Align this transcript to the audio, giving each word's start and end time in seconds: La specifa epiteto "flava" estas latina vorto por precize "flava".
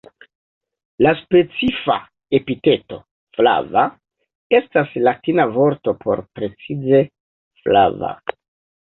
La 1.05 1.11
specifa 1.19 1.97
epiteto 2.39 2.99
"flava" 3.39 3.85
estas 4.63 4.99
latina 5.11 5.49
vorto 5.61 5.97
por 6.05 6.27
precize 6.41 7.07
"flava". 7.65 8.15